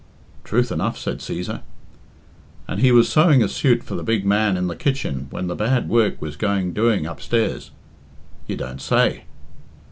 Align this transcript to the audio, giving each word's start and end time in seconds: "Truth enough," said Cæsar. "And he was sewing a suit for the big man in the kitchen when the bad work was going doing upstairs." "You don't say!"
"Truth 0.43 0.71
enough," 0.71 0.97
said 0.97 1.19
Cæsar. 1.19 1.61
"And 2.67 2.79
he 2.81 2.91
was 2.91 3.07
sewing 3.07 3.43
a 3.43 3.47
suit 3.47 3.83
for 3.83 3.93
the 3.93 4.01
big 4.01 4.25
man 4.25 4.57
in 4.57 4.65
the 4.65 4.75
kitchen 4.75 5.27
when 5.29 5.45
the 5.45 5.53
bad 5.53 5.89
work 5.89 6.19
was 6.19 6.35
going 6.35 6.73
doing 6.73 7.05
upstairs." 7.05 7.69
"You 8.47 8.57
don't 8.57 8.81
say!" 8.81 9.25